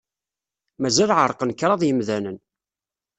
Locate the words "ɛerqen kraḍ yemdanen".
1.17-2.37